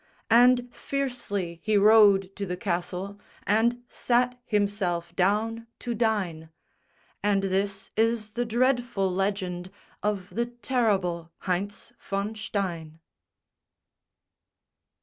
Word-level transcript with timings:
And 0.31 0.67
fiercely 0.73 1.61
he 1.63 1.77
rode 1.77 2.35
to 2.35 2.47
the 2.47 2.57
castle 2.57 3.21
And 3.45 3.83
sat 3.87 4.41
himself 4.47 5.15
down 5.15 5.67
to 5.77 5.93
dine; 5.93 6.49
And 7.21 7.43
this 7.43 7.91
is 7.95 8.31
the 8.31 8.43
dreadful 8.43 9.11
legend 9.13 9.69
Of 10.01 10.31
the 10.31 10.47
terrible 10.47 11.31
Heinz 11.41 11.93
von 11.99 12.33
Stein. 12.33 12.99